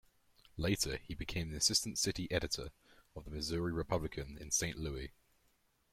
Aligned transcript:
Later 0.57 0.97
he 0.97 1.13
became 1.13 1.51
the 1.51 1.57
Assistant 1.57 1.95
City 1.99 2.27
Editor 2.31 2.71
of 3.15 3.23
the 3.25 3.29
"Missouri 3.29 3.71
Republican" 3.71 4.35
in 4.39 4.49
Saint 4.49 4.79
Louis. 4.79 5.11